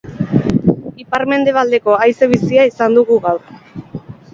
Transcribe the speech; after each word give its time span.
Ipar-mendebaldeko 1.03 2.01
haize 2.01 2.33
bizia 2.35 2.67
izan 2.75 3.01
dugu 3.01 3.23
gaur. 3.29 3.59